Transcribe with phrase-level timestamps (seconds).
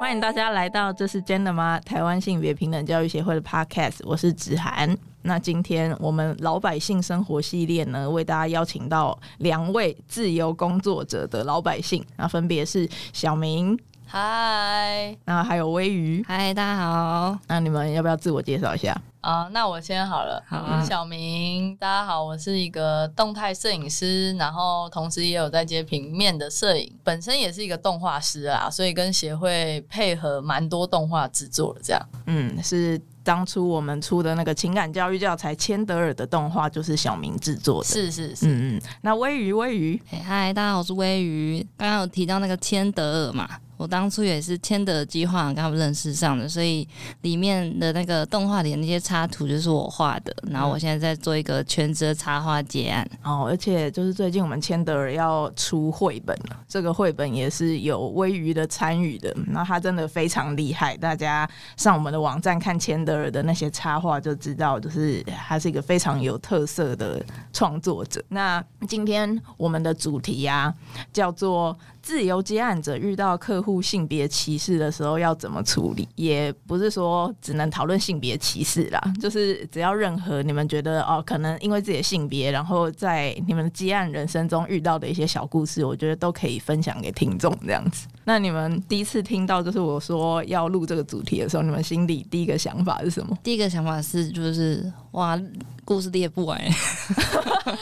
[0.00, 1.78] 欢迎大家来到这是真的吗？
[1.80, 4.96] 台湾性别平等教育协会的 Podcast，我是子涵。
[5.20, 17.38] 那今天我们老百姓生活系列呢，为大家邀请到两位自由工作者的老百姓，那分别是小明，嗨，那还有微鱼，嗨，大家好。
[17.46, 18.98] 那你们要不要自我介绍一下？
[19.20, 20.42] 啊，那我先好了。
[20.48, 32.02] 好啊，小明，大家好，我是一个动态摄影师，然后同时也有在接平面的摄影，本身也是一个动画师啊，所以跟协会配合蛮多动画制作的这样。
[32.26, 37.88] 嗯，是当初我们出的那个情感教育教材《千德尔》的动画，就是小明制作的。
[37.88, 38.82] 是是是，嗯嗯。
[39.02, 41.60] 那微鱼，微鱼，嗨，大家好，我是微鱼。
[41.76, 43.46] 刚刚有提到那个千德尔嘛？
[43.80, 46.86] 我当初也是千德计划跟他们认识上的，所以
[47.22, 50.36] 里面的那个动画里的那些插图就是我画的。
[50.50, 59.34] 然后我现在在做一个全职插画结案哦，而且就是最近我们千德尔要出绘本了，这个绘本也是有微鱼的参与的。
[59.46, 68.22] 那他真的非常厉害，大家上我们的网站看千德尔的那些插画就知道，就是他是一个非常有特色的创作者。
[68.28, 70.74] 那今天我们的主题呀、啊，
[71.14, 71.74] 叫做。
[72.10, 76.08] 自由接案者遇到客户性别歧视的时候要怎么处理？
[76.16, 88.08] 也不是说只能讨论性别歧视啦，就是只要任何你们觉得哦，可能因为自己的性别，然后在你们的接案人生中遇到的一些小故事，我觉得都可以分享给听众这样子。
[88.24, 93.38] 那你们第一次听到就是我说要录这个主题的时候，你们心里第一个想法是什么？
[93.44, 95.40] 第一个想法是就是哇，
[95.84, 96.60] 故事列不完，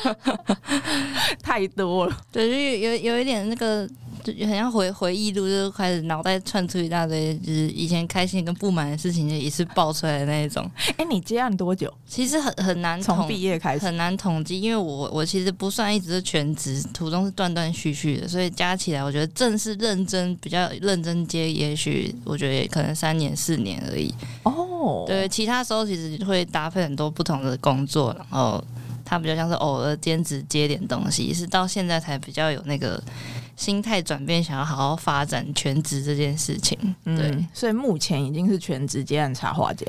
[1.42, 2.14] 太多了。
[2.30, 3.88] 对，就有有一点那个。
[4.22, 10.70] 就很像回回忆录，就开始脑袋窜出一大堆，就是以前开心跟不满的事情，就一次爆出来的那一种。
[10.76, 11.92] 哎、欸，你接案多久？
[12.06, 24.14] 其实很很难从毕业开始很难统计，因为我我其实不算一直是全职，途中是断断续续的，所以加起来，我觉得正式认真比较认真接，也许我觉得也可能三年四年而已。
[24.42, 28.62] 哦，对，其他时候其实会搭配很多不同的工作，然后
[29.04, 33.02] 他比较像是偶尔兼职接点东西，是到现在才比较有那个。
[33.58, 39.84] 心态转变，想要好好发展全职这件事情，对、嗯，所以目前已经是全职接案插画家，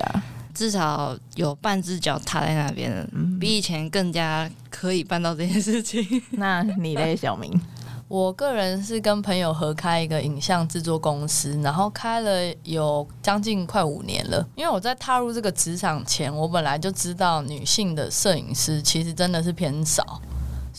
[0.55, 6.03] 至少有半只脚踏在那边了，嗯、比以前更加可以办到这件事情。
[6.31, 7.61] 那你嘞，小明？
[8.07, 14.43] 我个人是跟朋友合开一个影像制作公司，然后开了有将近快五年了。
[14.55, 20.19] 因为我在踏入这个职场前，我本来就知道女性的摄影师其实真的是偏少。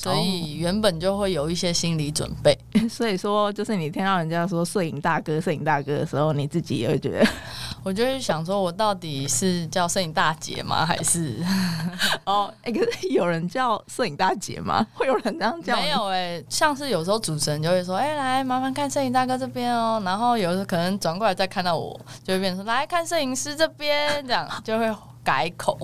[0.02, 7.26] 所以原本就会有一些心理准备， 所以说就是你听到人家说摄影大哥、摄影大哥的时候，你自己也会觉得，
[7.84, 10.86] 我就会想说，我到底是叫摄影大姐吗？
[10.86, 11.36] 还是
[12.24, 14.86] 哦，哎、欸，可是有人叫摄影大姐吗？
[14.94, 15.76] 会有人这样叫？
[15.76, 24.90] 没有哎、欸，像是有时候主持人就会说，哎、欸，来麻烦看摄影大哥这边哦，然后有时候可能转过来再看到我，就会变成说来看摄影师这边，这样就会。
[25.22, 25.78] 改口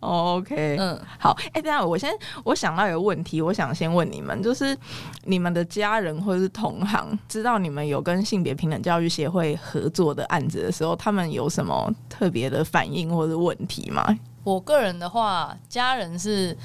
[0.00, 2.12] ，OK，嗯，好，哎、欸，等下我先，
[2.44, 4.76] 我想到一个问题，我想先问你们，就是
[5.24, 14.06] 你们的家人或者是同行知道你们有跟性别平等教育协会合作的案子的时候，他们有什么特别的反应或者问题吗？
[14.44, 16.56] 我个人的话，家人是。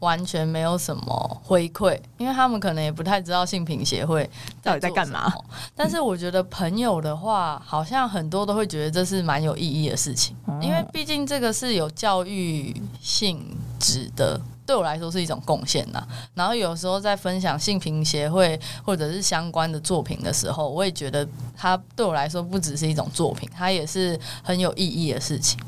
[0.00, 4.28] 完全没有什么回馈，因为他们可能也不太知道性平协会
[4.62, 5.32] 到底在干嘛。
[5.74, 13.44] 但是我觉得朋友的话，好像很多都会觉得这是蛮有意义的事情，因为毕竟这个是有教育性
[13.80, 16.06] 质的，对我来说是一种贡献呐。
[16.34, 21.26] 然后有时候在分享性平协会或者是相关的作品的时候，我也觉得
[21.56, 25.58] 它对我来说不只是一种作品，它也是很有意义的事情。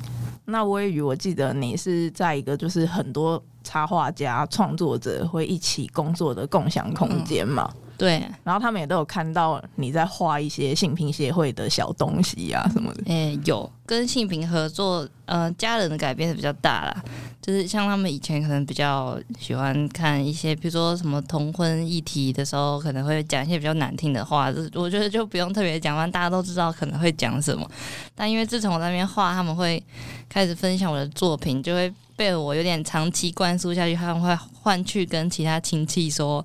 [0.50, 7.70] 那微雨，我记得你是在一个就是很多插画家创作者会一起工作的共享空间嘛？
[7.74, 13.02] 嗯对，然后他们也都有看到你在画一些性平协会的小东西啊什么的。
[13.06, 17.04] 哎，有跟性平合作，呃，家人的改变是比较大啦。
[17.42, 24.50] 就是像他们以前可能比较喜欢看一些，比如说什么同婚议题的时候，可能会讲一些比较难听的话。
[24.50, 27.70] 就是我觉得就不用特别讲，反正大家都知道可能会讲什么。
[28.14, 29.82] 但因为自从我在那边画，他们会
[30.26, 31.92] 开始分享我的作品，就会。
[32.16, 36.44] 被我有点长期灌输下去，他们会换去跟其他亲戚说，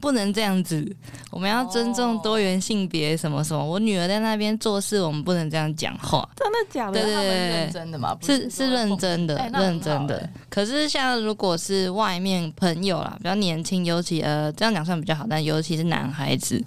[0.00, 0.96] 不能这样子，
[1.30, 3.64] 我们要尊重多元性别什么什么。
[3.64, 6.28] 我女儿在那边做事，我们不能这样讲话。
[6.36, 6.92] 真的假的？
[6.92, 8.16] 对对对，认真的吗？
[8.22, 10.28] 是是认真的，欸、认真的。
[10.48, 16.62] 可是像如果是外面朋友啦，比较年轻，尤其呃这样讲算比较好，但尤其是男孩子，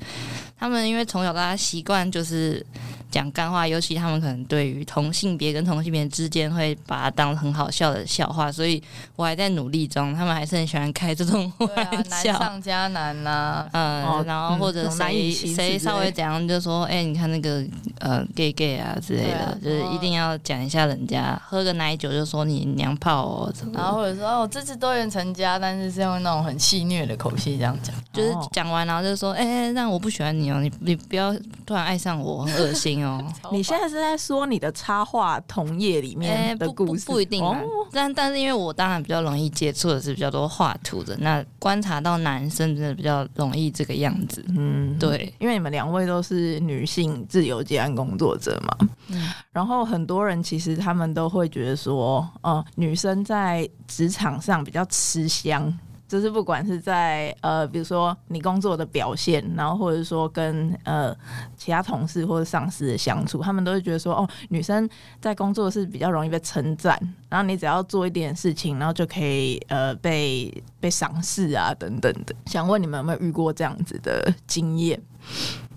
[0.60, 2.66] 他们因为从小大家习惯就是。
[3.14, 8.82] 讲干话，尤其他们可能对于同性别跟同性别之间会把它当很好笑的笑话，所以
[9.16, 10.16] 我还在努力中。
[10.16, 11.70] 他们还是很喜欢开这种玩
[12.10, 17.64] 笑，难上加难呐、啊，嗯、呃，然后或者谁谁、嗯、稍微怎样就说，哎、欸，你看那个
[18.00, 31.34] 呃 gay gay 啊之类的，啊、就是一定要讲一下人家喝个奶酒就说你娘炮哦，然后或者说哦这次多元成家，但是是用那种很戏谑的口气这样讲，就是讲完然后就说，哎、欸，让我不喜欢你哦，你你不要
[31.66, 33.24] 突然爱上我，很恶心哦。
[33.52, 37.02] 你现在是在说你的插画同业里面的故事？
[37.02, 44.44] 欸、不，不，不一定啊，哦、但但是因为我当然比较容易接触的是比较多画图的，那观察到男生真的比较容易这个样子。
[44.50, 55.74] 嗯，对，因为你们两位都是女性自由接案工作者嘛，嗯，然后很多人其实他们都会觉得说，哦、呃，女生在职场上比较吃香。
[56.14, 61.12] 就是不管是在呃，比如说你工作的表现，然后或者说跟呃
[61.58, 64.88] 其他同事或者上司的相处，他们都会觉得说，哦，女生
[65.20, 66.96] 在工作是比较容易被称赞，
[67.30, 72.36] 然后你只要做一点事情，然后就可以呃被被赏识啊等等的。
[72.46, 75.02] 想问你们有没有遇过这样子的经验？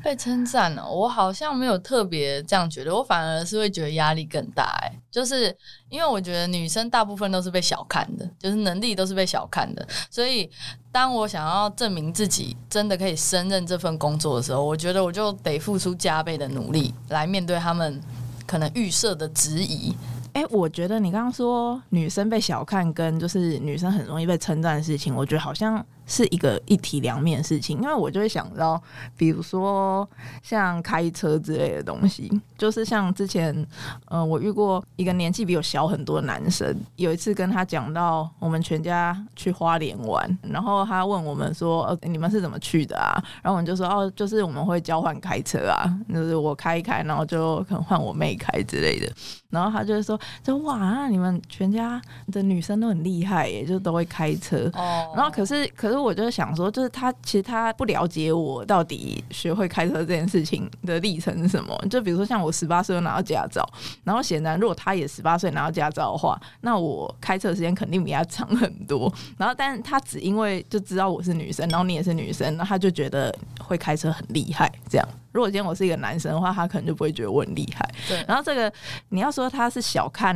[0.07, 4.63] 被称赞了，我好像没有特别这样觉得，我反而是会觉得压力更大。
[4.83, 5.53] 哎，就是
[5.89, 10.49] 因为我觉得女生大部分都是被小看的，就是能力都是被小看的，所以
[10.93, 18.01] 当我想要证明自己真的可以胜任这份工作的时候，我觉得我就得付出加倍的努力来面对他们
[18.47, 19.93] 可能预设的质疑。
[20.35, 25.85] 哎，我觉得你刚刚说女生被小看，跟就是女生很容易被称赞的事情，我觉得好像。
[26.07, 28.81] 是一个一体两面的事情，因为我就会想到，
[29.17, 30.09] 比如说
[30.41, 33.67] 像开车之类的东西，就是像之前，
[34.07, 43.21] 呃，我遇过一个年纪比我小很多的男生，有一次跟他讲到我们全家去花莲玩，然后他问我们说，呃，你们是怎么去的啊？
[43.43, 49.13] 然后我们就说，哦，就是我们会交换开车啊，就是我开一开，然后就可能换我妹开之类的。
[49.51, 52.01] 然后他就说，就哇，你们全家
[52.31, 54.71] 的女生都很厉害耶，就都会开车。
[54.75, 55.13] 哦。
[55.17, 55.96] 然后可是可是。
[56.03, 61.77] 我就想说，就是他其实他不了解我到底学会开车这件事情的历程是什么。
[61.91, 63.69] 就比如说，像我十八岁拿到驾照，
[64.05, 69.13] 然后显然如果他也十八岁拿到驾照的话，那我开车时间肯定比他长很多。
[69.37, 75.09] 然后，但他只因为就知道我是女生，然后你也是女生，那他就觉得会开车很厉害，这样。
[75.37, 77.87] 如果今天我是一个男生的话，他可能就不会觉得我很厉害。
[78.09, 78.25] 对。
[78.27, 78.73] 然后这个
[79.11, 80.35] 你要说他是小看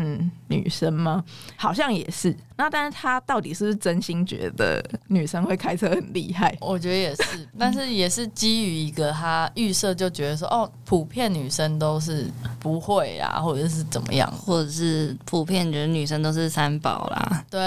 [0.49, 1.25] 女生吗？
[1.57, 2.37] 好像也是。
[2.59, 6.55] 那但是他到底是不是真心觉得女生会开车很厉害？
[6.61, 17.43] 我觉得也是，但是也是基于一个他预设就觉得说，哦，普遍女生都是不会啊，或者是怎么样，或者是普遍觉得女生都是三宝啦。
[17.49, 17.59] 对。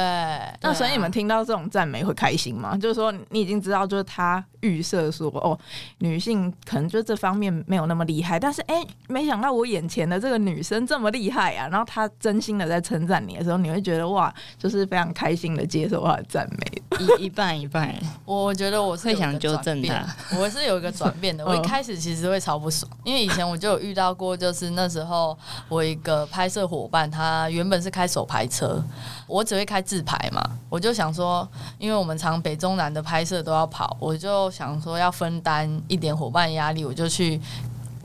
[0.61, 2.77] 那所以你们听到这种赞美会开心吗？
[2.77, 5.57] 就是说你已经知道，就是他预设说，哦，
[5.97, 7.17] 女性可能就这。
[7.23, 11.69] 方面没有那么厉害，但是哎、欸，没想到我眼前的这个女生这么厉害啊！
[11.69, 16.81] 然后她真心的在称赞你的时候，你会觉得哇，就是非常开心的接受她的赞美。
[16.99, 20.05] 一一半一半，我觉得我是会想纠正她，
[20.37, 21.45] 我是有一个转变的。
[21.45, 25.37] 我一开始其实会超不爽，因为以前我就有遇到过，就是那时候
[25.69, 28.83] 我一个拍摄伙伴，他原本是开手排车，
[29.27, 31.47] 我只会开自排嘛，我就想说，
[31.77, 37.12] 因为我们常北中南的拍摄都要跑，我就想说要分担一点伙伴压力，我就。
[37.13, 37.39] 去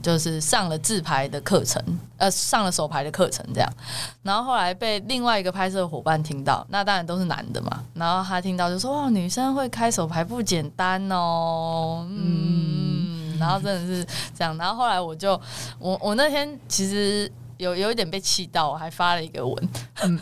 [0.01, 1.83] 就是上了自排的课程，
[2.17, 3.69] 呃，上了手排的课程，这样，
[4.23, 14.05] 然后后来被另外一个拍摄伙伴听到，那当然都是男的嘛，然后他听到就说：“哇，女生会开手排不简单哦。”嗯，然后真的是
[14.37, 15.39] 这样，然后后来我就，
[15.79, 19.69] 我我那天其实有有一点被气到，我还发了一个文。
[20.03, 20.17] 嗯，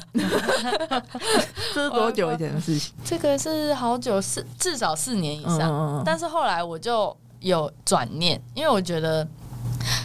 [1.75, 2.91] 这是多久以前的事情？
[3.05, 7.15] 这个是好久，四至少四年以上，嗯嗯嗯，但是后来我就。
[7.39, 9.27] 有转念，因为我觉得。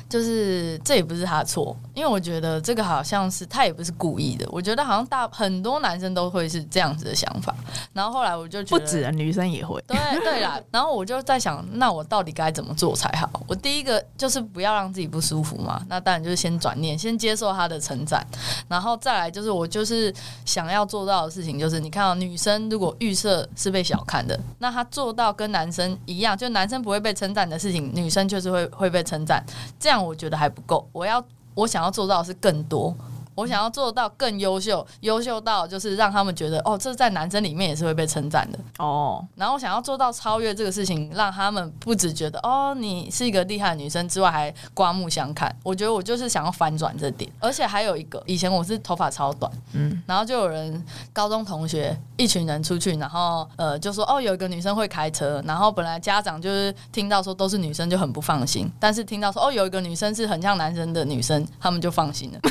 [0.09, 4.47] 就是这也不是他错，因为我觉得这个好像是他也不是故意的。
[4.51, 7.55] 我觉得好像大很多男生都会是这样子的想法。
[7.93, 9.83] 然后后来我就觉得不止女生也会。
[9.87, 13.29] 对对啦，然后我就在想，那我到底该怎么做才好？
[13.47, 15.83] 我第一个就是不要让自己不舒服嘛。
[15.89, 18.23] 那当然就是先转念，先接受他的称赞，
[18.69, 29.43] 然后再来就是我就是想要做到的事情，就是你看到女生如果预设是被小看的，那她做到跟男生一样，就男生不会被称赞的事情，女生就是会会被称赞，
[29.81, 30.03] 这样。
[30.03, 32.95] 我觉得还不够，我要我想要做到的是更多，
[33.35, 39.25] 我想要做到更优秀，优秀到就是让他们觉得哦，这在男生里面也是会被称赞的哦。
[39.37, 45.55] 然后我想要做到超越这个事情，让他们不只觉得哦，你是一个厉害的女生之外，还刮目相看。
[45.63, 62.41] 我觉得我就是想要反转这点，而且还有一个，以前我是头发超短，嗯，然后就有人高中同学一群人出去，然后呃就说哦，有一个女生会开车，然后本来家长就是听到说都是女生就很不放心，但是听到说哦有一个女生是很像男生的女生，他们就放心了。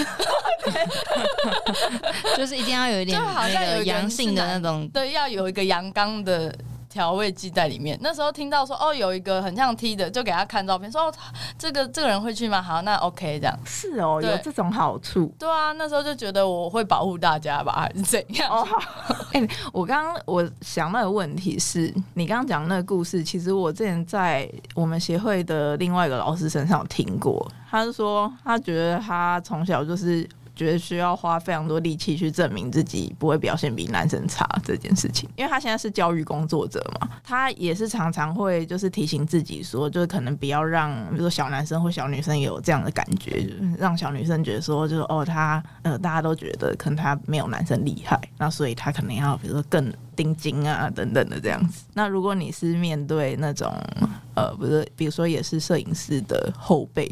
[2.38, 6.54] 就是一定要有一点，就好像有阳性的那种，对，要有一个阳刚的
[6.90, 7.98] 调味剂在里面。
[8.02, 11.14] 那时候听到说，哦，有一个很像 T 的，就给他看照片，说，哦，
[11.58, 12.62] 这个这个人会去吗？
[12.62, 15.34] 好，那 OK，这样是哦，有这种好处。
[15.40, 18.50] 对啊，那时候就觉得我会保护大家吧，还是怎样？
[18.52, 18.68] 哦，
[19.32, 30.28] 哎、欸，我刚刚我想那个问题是你刚刚讲那个故事，其实我之前在我们协会的另外一个老师身上有听过，他是说他觉得他从小就是。
[30.56, 49.92] 觉得需要花非常多力气去证明自己不会表现比男生差这件事情，因为他现在是教育工作者嘛，他也是常常会就是提醒自己说，就是可能不要让比如说小男生或小女生也有这样的感觉，就是让小女生觉得说，就是哦，他呃大家都觉得可能他没有男生厉害，那所以他可能要比如说更。
[50.14, 51.86] 盯紧啊，等等的这样子。
[51.94, 53.74] 那如果你是面对那种
[54.42, 57.08] 呃，不是，比如说也是摄影师的后辈，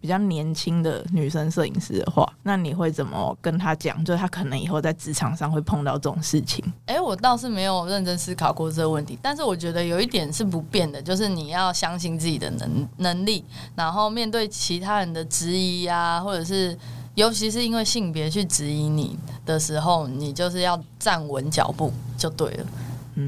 [0.00, 4.04] 比较年轻的女生摄影师的话，那你会怎么跟他讲？
[4.04, 6.64] 就是他可能以后在职场上会碰到这种事情。
[6.86, 13.44] 哎、我倒是没有认真思考过这个问题，但是我觉得有一点是不变的，就是你要相信自己的能能力，
[13.76, 16.76] 然后面对其他人的质疑啊，或者是。
[17.14, 19.16] 尤其是因为性别去质疑你
[19.46, 22.66] 的时候，你就是要站稳脚步就对了。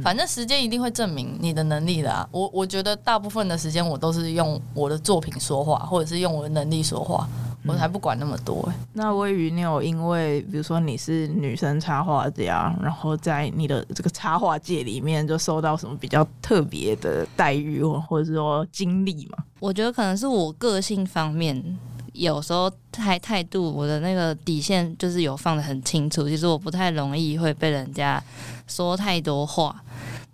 [0.03, 2.29] 反正时间一定会证明你的能力的啊。
[2.31, 7.29] 我我觉得大部分的时间我都是用我的作品说话，或者是用我的能力说话，
[7.67, 8.73] 我才不管那么多欸。
[8.93, 19.39] 那微雨，你有因为比如说你是女生插画家，然后在你的这个插画界里面就受到什么比较特别的待遇，或者是说经历吗？
[19.61, 21.79] 我觉得可能是我个性方面。
[22.17, 26.29] 有时候态态度，我的那个底线就是有放得很清楚。
[26.29, 28.23] 其实我不太容易会被人家
[28.67, 29.83] 说太多话，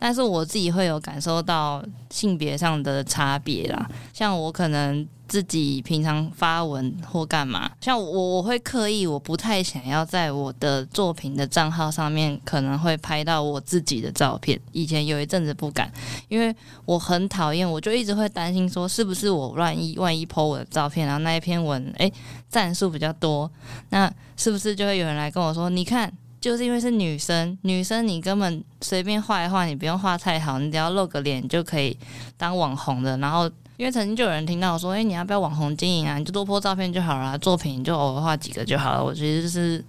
[0.02, 1.80] 但是我自己会有感受到
[2.10, 3.88] 性别上的差别啦。
[4.12, 5.06] 像我可能。
[5.28, 14.60] 自己平常发文或干嘛，像我我会刻意，我不太想要在我的作品的账号上面可能会拍到我自己的照片。
[14.72, 15.90] 以前有一阵子不敢，
[16.28, 16.54] 因为
[16.84, 22.12] 我很讨厌，我就一直会担心说是不是我万一万一 po 我的照片，然后那一篇文诶
[22.50, 23.50] 赞数比较多，
[23.88, 31.96] 那是不是就会有人来跟我说，你看就是因为是女生，女生你根本随便画一画，你不用画太好，你只要露个脸就可以
[32.36, 33.50] 当网红的，然后。
[33.78, 36.16] 因为曾经就有人听到说：“哎、你要不要网红经营啊？
[36.16, 39.82] 你就多拍照片就好了，作品就偶尔画几个就好了。”我觉得就是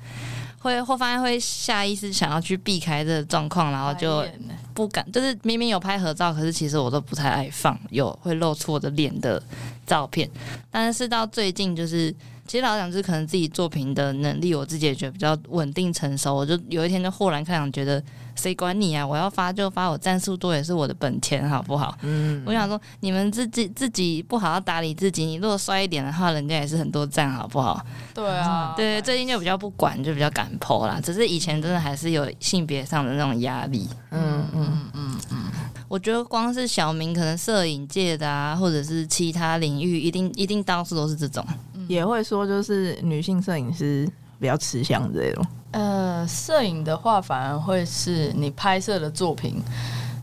[0.58, 4.26] 会会发现会下意识想要去避开这个状况，然后就
[4.74, 9.40] 不敢，就是明明有拍合照，可是其实我都不太爱放有会露出我的脸的
[9.86, 10.28] 照片。
[10.72, 12.16] 但是到最近就是。
[12.46, 16.36] 其实老实讲，就是可能自己作品的能力，我自己也觉得比较稳定成熟。
[16.36, 18.04] 我就有一天就豁然开朗，觉得
[18.36, 19.06] 谁管你啊？
[19.06, 21.98] 我要发就发，我赞数多也是我的本钱，好不好？
[22.02, 22.44] 嗯。
[22.46, 27.84] 我想说，你们自己自己不好好打理自己，你如果衰一点的话，人家也是很多赞，好不好？
[28.14, 28.74] 对啊。
[28.76, 31.00] 对，最近就比较不管，就比较敢 po 啦。
[31.02, 33.88] 只是以前真的还是有性别上的那种压力。
[34.12, 35.46] 嗯嗯嗯嗯。
[35.88, 41.46] 我觉得光是小明，可能摄影界的啊，或者是其他领域，一定一定到处都是这种。
[41.88, 44.10] 也会说，就是女性摄影师
[44.40, 45.46] 比较吃香这种。
[45.72, 49.60] 呃，摄影的话，反而会是你拍摄的作品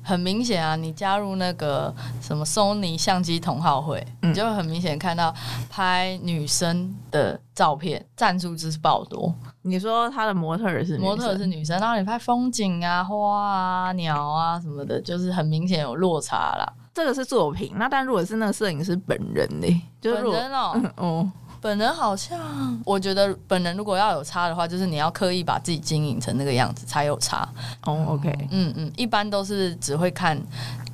[0.02, 0.76] 很明显啊。
[0.76, 5.35] 你加入那个什么 Sony 相机同好会，嗯、你就会很明显看到
[5.69, 9.35] 拍女生的照片，赞助之是爆多。
[9.62, 16.73] 你说他的模特是模特是女生，然后你拍风景啊、花啊、鸟啊什么的，就是很明显有落差啦。
[16.95, 19.83] 这个是作品，那但如果是那个摄影师本人呢？
[20.00, 21.33] 就是本人哦， 哦。
[21.61, 27.47] 本人好像，我觉得本人如果要有差的话，就是你要刻意把自己经营成那个样子才有差。
[27.85, 30.40] 哦，OK，嗯嗯，一般都是只会看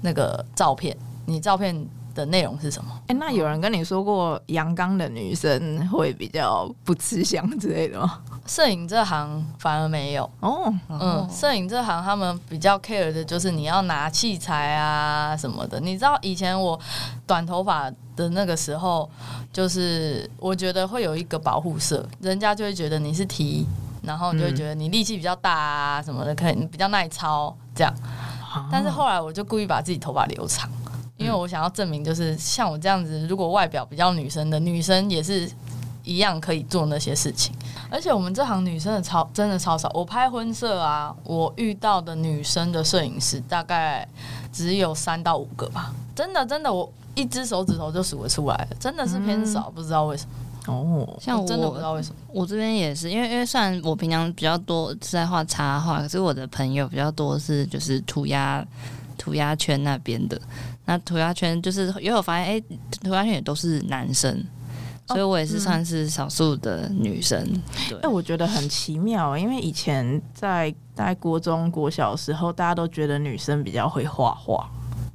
[0.03, 1.75] 那个照片，你照片
[2.17, 2.91] 的内容是什么？
[3.03, 8.21] 哎、欸，那有人跟你说过阳刚的女生会比较不吃香之类的吗？
[8.47, 15.79] 摄影这行反而没有哦，嗯，摄影这行他们比较 care 的就是你要拿器材啊什么的。
[15.79, 16.79] 你知道以前我
[17.27, 19.09] 短头发的那个时候，
[19.53, 23.67] 就是我觉得会有一个保护色，人家就会觉得你是 T，
[24.03, 27.93] 然后就会觉得你力气比较大啊什么的，可能比较耐操这样。
[28.73, 30.71] 但是后来我就故意把自己头发留长，
[31.17, 35.51] 因为我想要证明，就是像我这样子，如果外表比较女生的女生也是。
[36.09, 37.53] 一样可以做那些事情。
[37.91, 44.07] 而且我们这行女生的超真的超少，我拍婚摄啊，我遇到的女生的摄影师大概
[44.53, 50.73] 只有三到五个吧，真的真的，我一只手指头就数得出来了，真的是偏少，嗯、不知道为什么。
[50.73, 58.65] 哦，像我，我真的不知道为什么，我这边也是，因为因为虽然我平常比较多是在画插画，可是我的朋友比较多是就是涂鸦
[59.27, 60.41] 涂鸦圈那边的，
[60.85, 62.65] 那涂鸦圈就是因为我发现，哎、欸，
[63.03, 64.45] 涂鸦圈也都是男生。
[65.09, 67.99] 所以我也是算是少数的女生，哦嗯、对。
[68.01, 74.69] 哎，我觉得很奇妙，因为以前在在国中、国小的时候，大家都觉得女生比较会画画，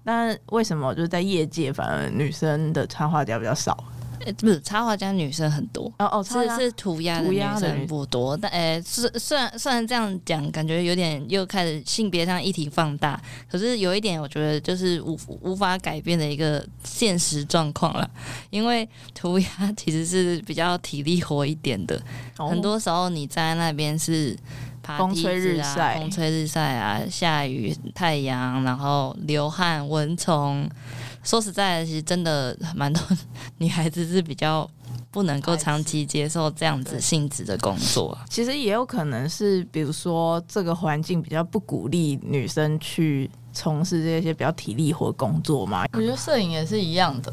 [0.05, 3.83] 但为什么就是在业界，反而女生的插画家比较少？
[4.25, 5.91] 欸、不是插画家女生很多。
[5.99, 18.09] 哦哦，是是涂鸦的女生不多，但诶，虽、欸、虽然虽然这样讲，感觉有点又开始性别上议题放大，可是有一点我觉得就是无无法改变的一个现实状况了，
[18.49, 22.01] 因为涂鸦其实是比较体力活一点的，
[22.37, 24.37] 哦、很多时候你在那边是
[24.83, 30.69] 风吹日晒，风吹日晒啊，下雨太阳，然后流汗蚊虫。
[31.23, 33.01] 说实在的，其实真的蛮多
[33.59, 34.69] 女孩子是比较
[35.11, 38.17] 不能够长期接受这样子性质的工作。
[38.29, 45.85] 其实也有可能是，比如说这个环境比较不鼓励女生去从事这些比较体力活工作嘛。
[45.93, 47.31] 我觉得摄影也是一样的，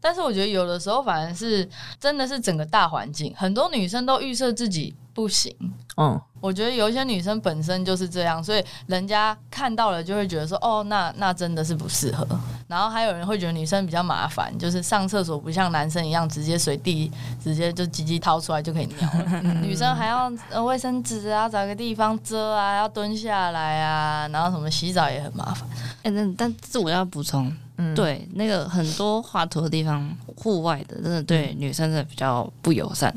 [0.00, 5.54] 但是我觉得有的时候反而是真的是整个大环境，很多女生都预设自己不行。
[5.96, 6.20] 嗯。
[6.40, 12.26] 我觉得有一些女生本身就是这样，所以人家看到了就会觉得说，哦，那那真的是不适合。
[12.66, 17.10] 然后还有人会觉得女生比较麻烦，就是上厕所不像男生一样直接随地
[17.42, 25.68] 直接就鸡鸡掏出来就可以尿了， 女生还要呃卫生纸啊，找个地方遮啊，要蹲下来啊，然后什么洗澡也很麻烦。
[26.04, 33.14] 哎，那但是我要补充，嗯，对，那个很多画图的地方，户外的真的对女生是比较不友善。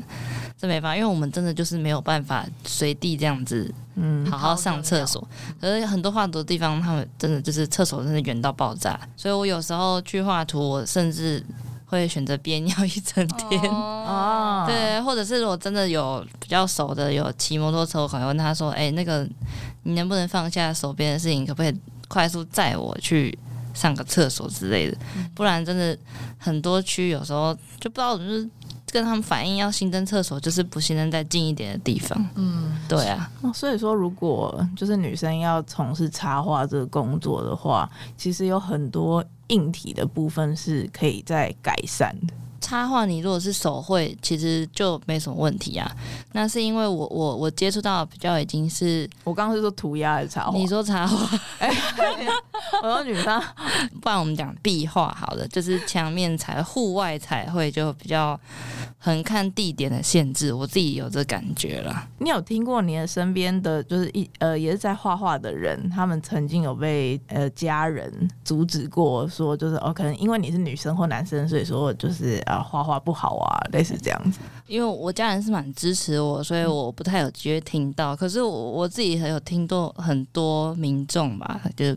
[0.56, 5.26] 这没办法，因为我们真的就是没有办法随地这样子，嗯，好好上厕所。
[5.60, 11.44] 可是很多画图的地方，他们真的就是厕所真的远到爆炸，所以我有时候去画图，我甚至
[11.84, 13.60] 会选择憋尿一整天。
[13.70, 19.28] 哦， 对，或者是如果真的有比较熟的，有骑摩托车，我可能问他说：“哎，那个
[19.82, 23.36] 你能不能放下手边的事情，可不可以快速载我去
[23.74, 24.96] 上个厕所之类的？
[25.34, 25.98] 不然真的
[26.38, 28.48] 很多区有时候就不知道怎么就是。”
[28.94, 32.16] 跟他们反映要新增厕所，就是不新增在近一点的地方。
[32.36, 33.28] 嗯，对啊。
[33.52, 42.32] 所以说，如果就是女生要从事插画这个工作的话，其实有很多硬体的部分是可以再改善的。
[42.64, 45.86] 插画，你如果是手绘，其实就没什么问题啊。
[46.32, 50.56] 那是因为我我我接触到比较已经是，我刚刚是说涂鸦还是插画？
[50.56, 51.38] 你说插画？
[51.60, 51.70] 哎，
[52.82, 53.38] 我说女生，
[54.00, 58.40] 不然我们讲壁画好了，就是墙面彩、户外彩绘就比较
[58.96, 60.50] 很看地点的限制。
[60.50, 62.08] 我自己有这感觉了。
[62.18, 68.10] 你有听过你的身边的就是一呃也是在画画的人，他们曾经有被呃家人
[68.42, 72.42] 阻止过，说就是哦，可能因为你是女生或男生，所以说就是。
[72.62, 74.40] 画画不好啊，类似这样子。
[74.66, 78.16] 因为我家人是蛮支持我，所以我不太有机会听到。
[78.16, 81.94] 可是我我自己很有听到很多民众吧，就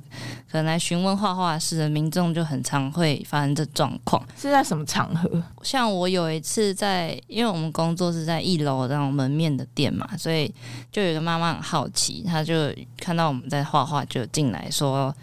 [0.51, 4.21] 可能来询问画画室的民众就很常会发生这状况。
[4.37, 5.41] 是在什么场合？
[5.63, 10.53] 像我有一次在，因为我们工作是在一楼那种门面的店嘛，所以
[10.91, 12.53] 就有一个妈妈很好奇，她就
[12.97, 15.15] 看到我们在画画，就进来说。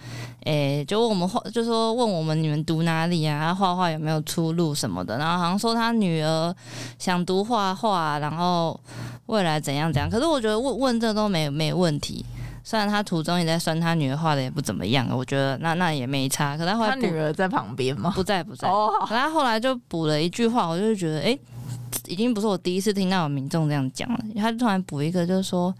[0.44, 3.54] 诶、欸，就问我们画，就说问我们你们读哪里啊？
[3.54, 5.16] 画画有没有出路什么的？
[5.16, 6.54] 然后好像说他女儿
[6.98, 8.78] 想读画画，然后
[9.26, 10.10] 未来怎样怎样。
[10.10, 12.24] 可是我觉得问问这都没没问题。
[12.62, 16.56] 虽然他途中也在酸他女儿画的也不怎么样，我觉得那那也没差。
[16.58, 18.12] 可他后来他女儿在旁边吗？
[18.14, 18.68] 不在不在。
[18.68, 21.40] 哦，可他后来就补了一句话，我就觉得诶、欸，
[22.06, 24.18] 已经不是我第一次听到有民众这样讲了。
[24.36, 25.74] 他就突然补一个，就是说。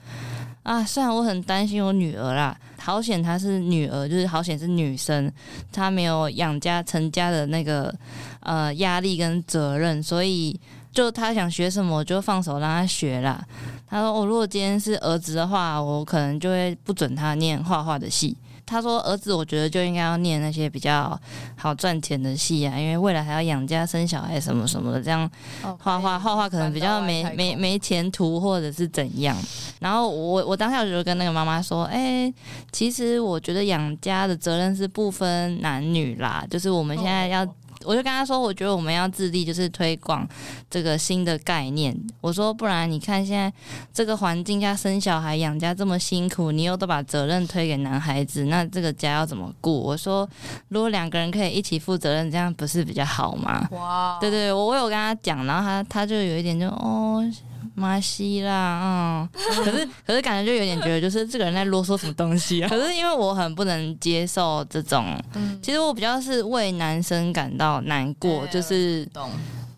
[0.64, 5.30] 啊，虽然我很担心我女儿啦，好险她是女儿，就是好险是女生，
[5.70, 7.94] 她没有养家成家的那个
[8.40, 10.58] 呃压力跟责任，所以
[10.90, 13.46] 就她想学什么我就放手让她学啦。
[13.86, 18.34] 她说，我、如果今天是儿子的话，我可能就会不准他念画画的系。
[18.66, 21.18] 他说：“儿子，我觉得就应该要念那些比较
[21.56, 25.30] 好赚钱的戏啊，因为未来还要养家生小孩什么什么的，这样
[25.78, 29.36] 画画画画可能比较没没没前途，或者是怎样。”
[29.80, 32.34] 然后我我当下就跟那个妈妈说：“哎、欸，
[32.72, 37.46] 其实我觉得养家的责任是不分男女啦，就是我们现在要。”
[37.84, 40.26] 我就跟他说，我觉得我们要致力就是推广
[40.70, 41.94] 这个新的概念。
[42.20, 43.52] 我说，不然你看现在
[43.92, 49.80] 这个环境下生小孩养家这么辛苦，你又都把责任推给男孩子，那这个家要怎么顾？
[49.80, 50.28] 我说，
[50.68, 53.68] 如果两个人可以一起负责任，这样不是比较好吗？
[53.72, 57.24] 哇，对对，我我有跟他讲，然后他他就有一点就哦。
[57.74, 59.28] 马西啦，嗯，
[59.64, 62.68] 可是可是感觉就有点觉得，就是这个人在啰嗦什么东西啊？
[62.70, 65.06] 可是因为我很不能接受这种，
[65.60, 69.08] 其实我比较是为男生感到难过，就是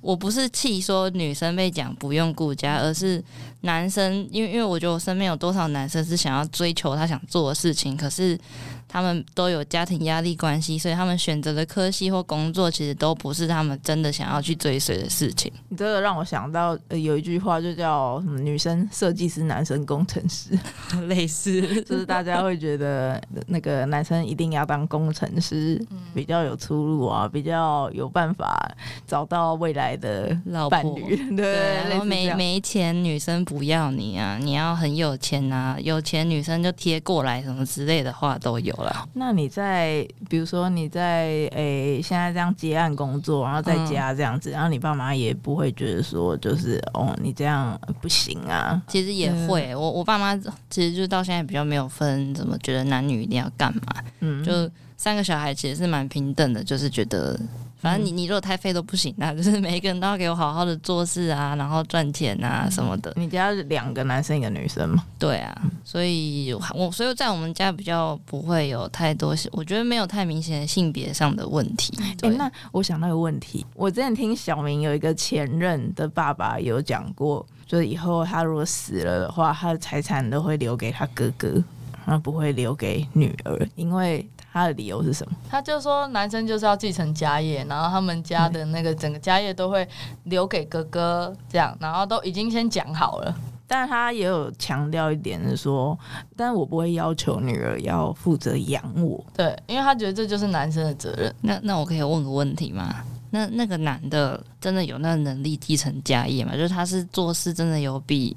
[0.00, 3.22] 我不是气说女生被讲不用顾家，而是
[3.62, 8.38] 男生，因为因为我觉得我身边有多少男生是想要追求他想做的事情，可是。
[8.96, 15.52] 他们都有家庭压力关系，所以他们选择的科系或工作，其实都不是他们真的想要去追随的事情。
[15.68, 20.58] 你这个让我想到，呃，有一句话就叫什么“女生设计师，男生工程师”，
[21.08, 25.78] 类似，就是大家会觉得那个男生一定要当工程师，
[26.14, 28.66] 比较有出路啊，比较有办法
[29.06, 30.48] 找到未来的伴侣。
[30.52, 30.98] 老婆。
[31.36, 38.85] 对，然后没没钱，女生不要你啊，你要很有钱啊，有钱女生就贴过来，什么之类的话都有。
[39.12, 48.80] 那你在比如说你在诶、欸、现在这样接案工作，然后在家这样子，嗯、然后你爸妈也不会觉得说就是哦你这样不行啊。
[48.88, 50.36] 其实也会，我我爸妈
[50.70, 53.82] 其实就到现在比较没有分怎么觉得男女一定要干嘛，
[54.20, 54.52] 嗯，就
[54.96, 57.38] 三个小孩其实是蛮平等的，就是觉得。
[57.86, 63.12] 反正你你如果太废都不行啊， 就是每一个人都要给我好好的做事啊，然后赚钱啊什么的。
[63.14, 65.04] 你家是两个男生一个女生吗？
[65.20, 71.96] 对啊，所以我所以在我们家比较不会有太多，我觉得没有太明显的性别上的问题。
[72.18, 81.62] 对，欸，那我想到一个问题，我之前听小明有一个前任的爸爸有讲过，就是以后他如果死了的话，他的财产都会留给他哥哥，
[82.04, 84.28] 而不会留给女儿，因为。
[84.56, 85.36] 他的理由是什么？
[85.50, 89.86] 他就说男生就是要继承家业，然后他们家的那个整个家业都会
[90.24, 93.36] 留给哥哥，这样，然后都已经先讲好了。
[93.66, 95.98] 但是他也有强调一点是说，
[96.34, 99.22] 但是我不会要求女儿要负责养我。
[99.34, 101.34] 对，因为他觉得这就是男生的责任。
[101.42, 103.04] 那那我可以问个问题吗？
[103.36, 106.52] 那那个男的真的有那个能力继承家业吗？
[106.52, 108.34] 就是他是做事真的有比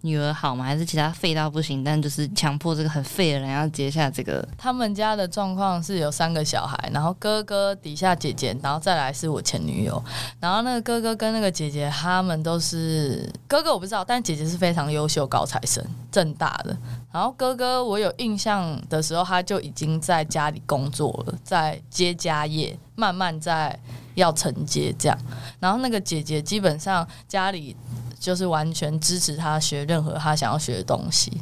[0.00, 0.64] 女儿好吗？
[0.64, 4.46] 还是其他废到不行，但就是强迫这个很废的人要接下这个？
[4.58, 10.02] 他们家的状况是有三个小孩，然后哥哥底下姐姐，然后再来是我前女友。
[10.40, 16.76] 然后那个哥哥跟那个姐姐，他们都是哥哥我不知道，但姐姐是非常优秀高材生，正大的。
[17.12, 23.78] 然后哥哥我有印象的时候，他就已经在家里工作了，在接家业，慢慢在。
[24.14, 25.18] 要承接这样，
[25.58, 27.76] 然后那个姐姐基本上家里
[28.18, 31.32] 就是完全支持她学任何她想要学的东西。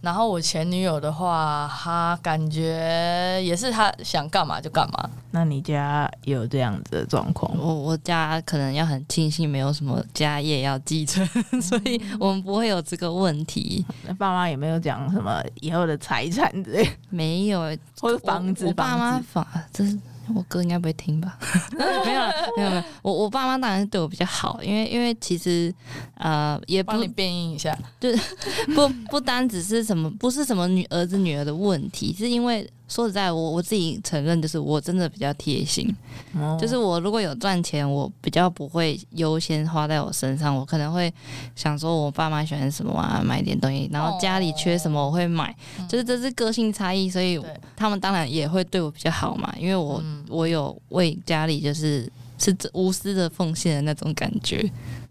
[0.00, 5.10] 然后我前女友的话，她感觉也是她想干嘛就干嘛。
[5.30, 7.52] 那你家有这样子的状况？
[7.58, 11.26] 我我家可能要很庆幸没有什么家业要继承，
[11.60, 13.84] 所以我们不会有这个问题。
[14.06, 16.88] 那爸妈也没有讲什么以后的财产之类？
[17.10, 17.60] 没有，
[18.00, 18.66] 或者房子？
[18.66, 19.98] 我爸妈房这是。
[20.34, 21.38] 我哥应该不会听吧？
[21.76, 22.20] 没有，
[22.56, 22.82] 没有，没有。
[23.02, 25.72] 我我爸妈当然是对我比较好，因为因为其实
[26.16, 28.22] 呃，也帮你变音一下，就是
[28.74, 32.68] 不不单只是什么，不是什么女儿子女儿的问题，是因为。
[32.88, 35.94] 说实在，我我自己承认，就是我真的比较贴心，
[36.34, 41.12] 哦、就是我如果有赚钱，我比较不会优先花在我身上，我可能会
[41.54, 47.38] 想说我爸妈喜欢什么啊，买点东西，然后家里缺什么我会买，哦、就是这是个性差异，所以
[47.76, 54.64] 他们当然也会对我比较好嘛，因为我、嗯、我有为家里就是是无私的奉献的那种感觉，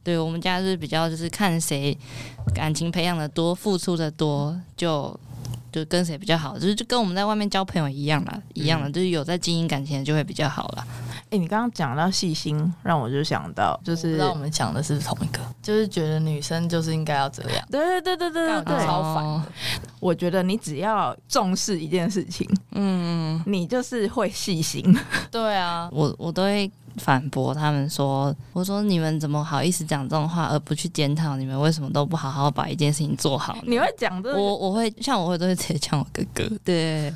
[0.03, 1.95] 对我们家是比较就是看谁
[2.55, 5.15] 感情培养的多，付出的多就。
[5.77, 10.85] 就跟谁比较好，就是就跟我们在外面交朋友一样啦，一样的，就是有在经营感情的就会比较好啦。
[11.29, 17.67] 哎、欸，你刚刚讲到细心，让我就想到，就是让我，我们讲的是同一个，就是觉得女生就是应该要这样。
[17.69, 19.23] 对对对对对对，超烦。
[19.23, 19.43] 哦、
[19.99, 24.97] 我觉得你只要重视一件事情，嗯，你就是会细心。
[25.29, 26.71] 对啊，我我都会。
[26.97, 34.41] 反驳他们说：“我说你们怎么好意思讲这种话，而不去检讨你们为什么都不好好把一件事情做好？”你会讲这个？
[34.41, 36.43] 我我会像我会都会直接讲我哥哥。
[36.65, 37.07] 对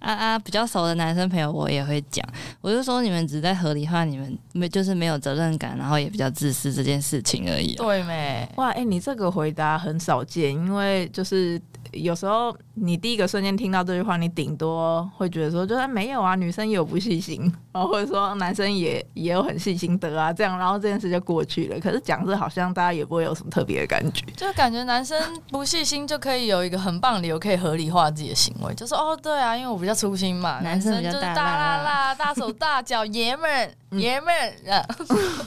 [0.00, 2.28] 啊啊，比较熟的男生朋友我也会讲。
[2.60, 7.74] 我就说你们只在合理化你们没就是没有责任感，然后也比较自私这件事情而已。
[7.74, 8.48] 对没？
[8.56, 11.60] 哇，哎、欸，你这个回答很少见，因为就是。
[11.92, 17.40] 有时候你第一个瞬间听到这句话，你顶多会觉得说，就是没有啊，女生也有不细心，
[17.72, 21.78] 然然后或者说男生也也有很细心的啊，这样，然后这件事就过去了。
[21.78, 25.16] 可是讲这好像大家也不会有什么特别的感觉，就感觉男生
[25.48, 34.84] 不细心就可以有一个很棒理由可以合理化自己的行为，就是哦，对啊，因为我比较粗心嘛，男生就是大啦啦、大手大脚、爷们儿、爷们儿啊，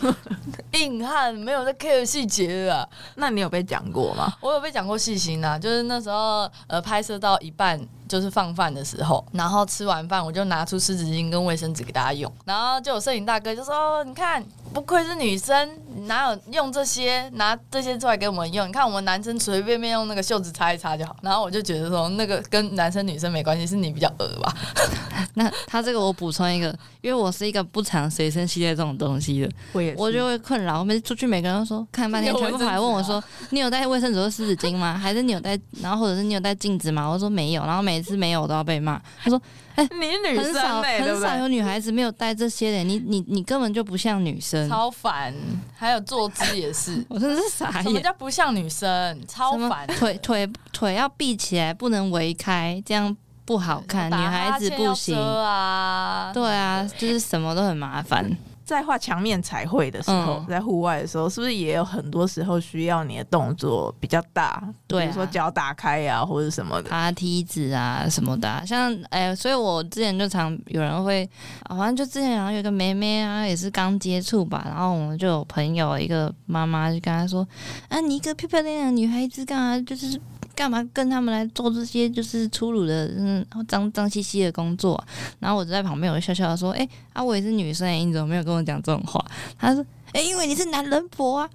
[0.74, 2.88] 硬汉没有在 care 细节啊。
[3.16, 4.34] 那你有被讲过吗？
[4.42, 7.80] 我有被讲过细心啊，就是那时候呃拍摄到一半。
[8.12, 14.44] 就是放饭的时候，然后吃完饭我就拿出湿纸巾跟卫生纸给大家用，然后就有摄影大哥就说：“哦，你看，
[14.74, 15.70] 不愧是女生，
[16.08, 18.68] 哪有用这些拿这些出来给我们用？
[18.68, 24.54] 你看我们男生随随便便用那个袖子擦一擦就好。”然后我就觉得说，那个跟男生女生没关系，是你比较恶吧？
[25.36, 26.68] 那他这个我补充一个，
[27.02, 30.80] 因为我是一个不常随身携带这种东西的，我也我就会困扰。
[30.80, 34.98] 我每次出去，每个人都说看半天，全部还问我说： “你有带卫生纸和湿纸巾吗？
[34.98, 35.58] 还是你有带？
[35.82, 37.92] 然后或者是你有带镜子吗？”我说没有，然后每。
[37.92, 39.00] 每次没有都要被骂。
[39.22, 39.40] 他说
[39.76, 45.34] ：“哎、欸，你女生、欸、很少很少有女孩子没有带这些的，你你你根本就不像女生，超烦。
[45.76, 47.84] 还有坐姿也是， 我真的是傻眼。
[47.84, 49.20] 什么叫不像女生？
[49.28, 49.88] 超烦。
[49.88, 54.10] 腿腿腿要闭起来，不能围开，这样不好看。
[54.10, 56.32] 女孩子不行啊。
[56.34, 58.30] 对啊，就是什么都很麻烦。”
[58.64, 64.64] 在画墙面彩绘的时候，嗯、在户外的时候，是不是也有很多时候需要你的动作比较大？
[64.88, 68.64] 对、啊，比如说脚打开呀、啊，或者什么的，爬梯子啊什么的、啊。
[68.66, 71.30] 像哎、欸，所以我之前就常有人会，
[71.68, 77.48] 好像就之前好像有个妹妹啊，也是刚接触吧，然后我们就有朋友一个妈妈就跟她说
[77.90, 79.80] ：“啊，你一个漂漂亮亮的女孩子干嘛？
[79.86, 80.20] 就是。”
[80.62, 85.04] 干嘛跟他们来做这些就是粗鲁的、嗯脏脏兮兮的工作？
[85.40, 89.26] 然后我就在旁边，我就笑笑的说：“哎、欸，啊，我也是女生，你怎么没有跟我讲这种话？”
[89.58, 91.50] 他说：“哎、欸，因为你是男人婆啊。”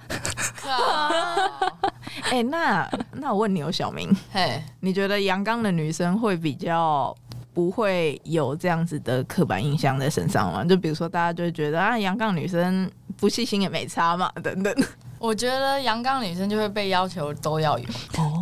[2.32, 7.16] 哎，那那我问你哦，小明，嘿，你觉得阳刚的女生会比较
[7.54, 10.64] 不会有这样子的刻板印象在身上吗？
[10.64, 14.74] 就比如说，大家就会觉得啊，阳刚女生不细心也没差嘛，等等。
[15.18, 17.86] 我觉得阳刚女生就会被要求都要有，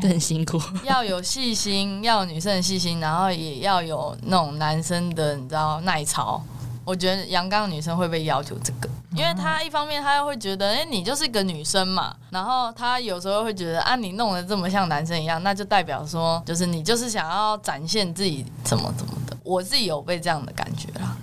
[0.02, 6.42] 更辛苦，要有细心，要有女生的细心，然后也要有那种男生的，你知道耐操。
[6.84, 19.34] 我觉得阳刚女生会被要求这个，因为她一方面她又会觉得，哎、欸，你就是一个女生嘛，然后她有时候会觉得，啊，你弄得这么像男生一样，那就代表说，就是你就是想要展现自己怎么怎么的。
[19.42, 21.16] 我自己有被这样的感觉啦。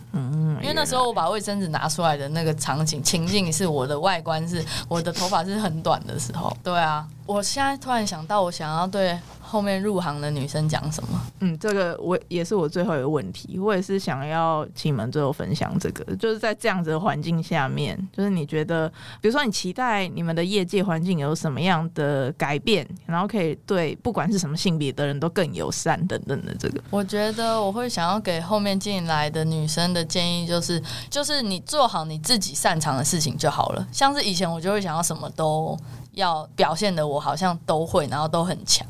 [0.61, 6.55] 嗯，因为那时候我把卫生纸拿出来的那个场景情境是我的外观是我的头发是很短的时候。
[6.63, 9.19] 对啊，我现在突然想到，我想要对
[9.51, 11.21] 后面入行的女生讲什么？
[11.41, 18.87] 嗯，这个我也是我最后一个问题，我也是想要请你们最后分享这个，就是在这样子的环境下面，就是你觉得，
[19.19, 26.81] 比如说你期待你们的业界环境有什么样的改变，然后可以对不管是什么性别的人都更友善等等的这个。
[26.89, 33.85] 我觉得我会想要给后面进来的女生的建议就是，就是你做好你自己擅长的事情就好了。
[33.91, 35.77] 像是以前我就会想要什么都
[36.11, 38.85] 要表现的，我好像都会，然后都很强。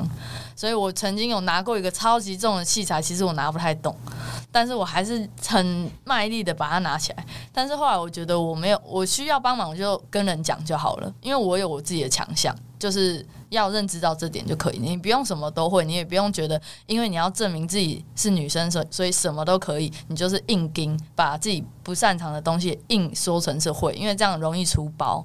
[0.55, 3.95] 所以我曾经有拿过一个超级重的器材，其实我拿不太动，
[4.51, 7.25] 但是我还是很卖力的把它拿起来。
[7.51, 13.23] 但是后来我觉得我没有，我需要帮忙，我就跟人讲就好了，因为我有我自己的强项，就是。
[13.51, 25.21] 要认知到这点就可以，你不用什么都会，你也不用觉得，因为你要证明自己是女生，所所以什么都可以，你就是硬盯，把自己不擅长的东西硬说成是会，因为这样容易出包。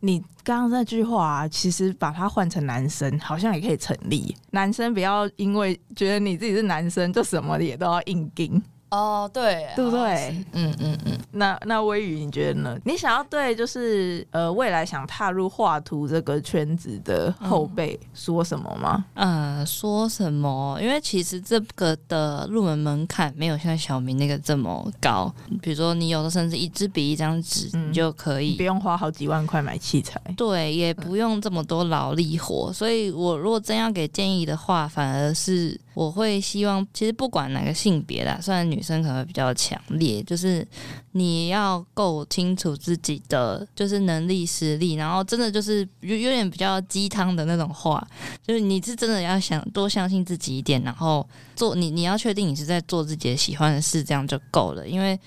[0.00, 4.34] 你刚刚那句话，其实把它换成男生，好像也可以成立。
[4.52, 8.62] 男生不要因为觉得你自己是男生，就什么也都要硬盯。
[8.90, 10.44] 哦，oh, 对，对不对？
[10.52, 11.18] 嗯嗯嗯。
[11.32, 12.78] 那那微雨，你觉得呢？
[12.84, 19.04] 你想要对就是呃未来想踏入画图这个圈子的后辈说什么吗？
[19.14, 20.78] 嗯，说什么？
[20.80, 25.32] 因为其实这个的入门门槛没有像小明那个这么高。
[25.60, 30.18] 比如说，你有的甚至一支笔、一张纸，你就可以、嗯、不用花好几万块买器材。
[30.34, 32.72] 对，也不用这么多劳力活。
[32.72, 38.77] 所以我如果真要给建议的话，反而是我会希望，其实不管哪个性别啦，虽然女。
[38.78, 40.64] 女生可能会比较强烈，就是
[41.10, 48.06] 你要够清楚自己的就是能力实力，然后真的就是有有点比较鸡汤的那种话，
[48.46, 55.18] 就是你是真的要想多相信自己一点，然后做你你要确定你是在做自己喜欢的事，这样就够了，因为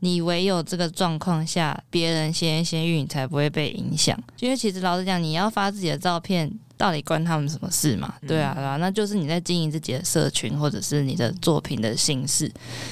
[0.00, 4.20] 你唯有这个状况下，别人先先语，你才不会被影响。
[4.40, 6.52] 因为其实老实讲，你要发自己的照片。
[6.76, 8.14] 到底关他们什么事嘛？
[8.26, 12.50] 对啊，对啊，那就是你在经营自己的社群或者是你的作品的形式。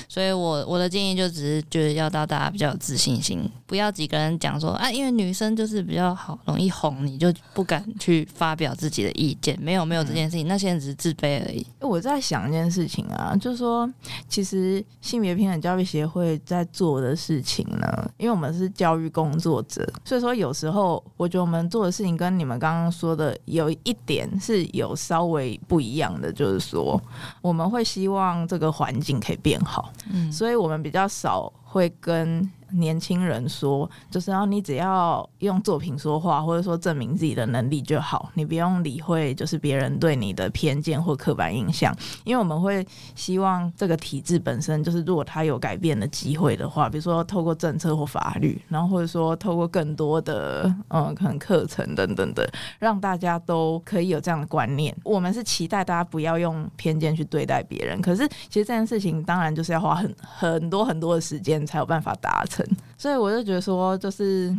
[0.08, 9.58] 所以我我的建议就只是就是要到大家比较有自信心，不要几个人讲说啊，因为女生就是比较好容易哄，你就不敢去发表自己的意见。
[9.60, 11.66] 没有没有这件事情，那些人只是自卑而已。
[11.80, 13.90] 我在想一件事情啊，就是说，
[14.28, 27.00] 其实性别平等教育协会在做的事情呢，因为我们是教育工作者，所以说有时候我觉得我们做的事情跟你们刚刚说的有一点是有稍微不一样的，就是说
[27.42, 32.48] 我们会希望这个环境可以变好，嗯，所以我们比较少会跟。
[32.74, 41.94] 年轻人说，就是要你只要用作品说话，或者说证明自己的能力就好，你不用理会就是别人对你的偏见或刻板印象。
[42.24, 54.94] 因为我们会希望这个体制本身就是，如果它有改变的机会的话，比如说透过政策或法律，然后或者说透过更多的嗯可能课程等等的，让大家都可以有这样的观念。
[55.04, 62.63] 我们是期待大家不要用偏见去对待别人，可是其实这件事情当然就是要花很很多很多的时间才有办法达成。
[62.96, 64.54] 所以我就觉得说，就是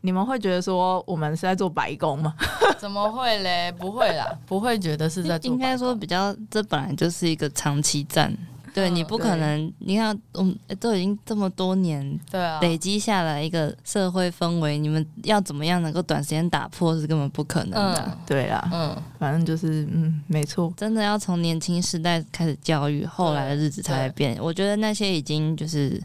[0.00, 2.34] 你们会觉得说我们是在做白工吗？
[2.78, 3.72] 怎么会嘞？
[3.78, 5.50] 不会啦，不会觉得是在做。
[5.50, 8.36] 应该说比较，这本来就是一个长期战。
[8.74, 18.04] 对，你不可能，你看，我们都已经这么多年，对啊，累积下来一个社会氛围，你们要怎么样能够短时间打破是根本不可能的。
[18.04, 24.36] 嗯、对啊，嗯，反正就是，嗯，没错，真的要从年轻时代开始教育，后来的日子才会变。
[24.42, 26.02] 我觉得那些已经就是。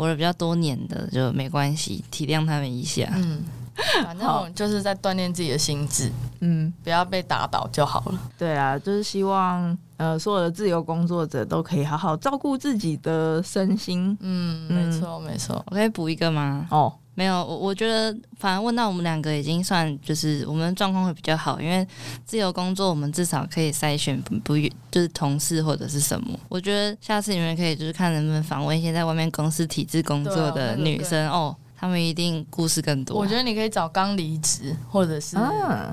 [0.00, 3.06] 活了比较多年的就没关系，体谅他们一下。
[3.16, 3.42] 嗯，
[4.02, 6.10] 反正我就是在锻炼自己的心智，
[6.40, 8.18] 嗯，不要被打倒就好了。
[8.38, 14.16] 对啊，就是希望呃所有的自由工作者都可以好好照顾自己的身心。
[14.20, 15.62] 嗯，没错没错。
[15.66, 16.66] 我可以补一个吗？
[16.70, 16.90] 哦。
[17.20, 21.86] 没有，我我觉得反而问到我们两个已经算就是我们状况会比较好，因为
[22.24, 24.56] 自由工作我们至少可以筛选不不
[24.90, 26.40] 就是同事或者是什么。
[26.48, 31.54] 我觉得下次你们可以就是看能不能访问一些在外面公司体制工作的女生哦。
[31.80, 33.16] 他们一定故事更多。
[33.16, 35.34] 我觉得你可以找刚离职，或者是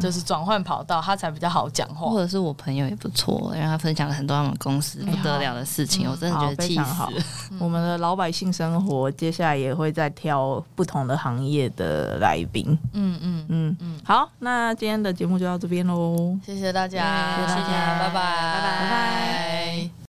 [0.01, 2.11] 就是转换跑道，他才比较好讲话。
[2.11, 6.81] 或者是我朋友也不错，因为他分享了很多他们公司不得了的事情，欸、我真的觉得气死。
[6.81, 7.09] 好，
[7.57, 12.77] 我们的老百姓生活，接下来也会再挑不同的行业的来宾。
[12.91, 13.99] 嗯嗯嗯嗯。
[14.03, 18.79] 好，那今天的节目就到这边喽，谢谢大家，谢谢大家，拜拜，拜拜。
[18.81, 20.06] 拜拜。